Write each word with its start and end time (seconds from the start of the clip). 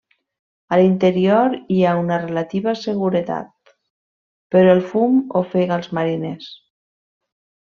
A 0.75 0.77
l'interior 0.79 1.51
hi 1.75 1.77
ha 1.83 1.91
una 2.05 2.17
relativa 2.23 2.73
seguretat, 2.85 3.75
però 4.57 4.75
el 4.79 4.83
fum 4.95 5.21
ofega 5.43 5.77
als 5.81 5.93
mariners. 5.99 6.53